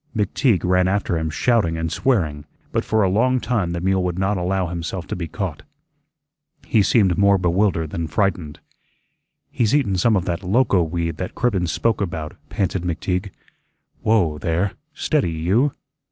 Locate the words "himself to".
4.65-5.15